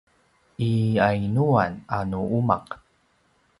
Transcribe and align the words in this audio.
i 0.67 0.69
yainuan 0.97 1.73
a 1.97 1.99
nu 2.09 2.21
umaq? 2.37 2.67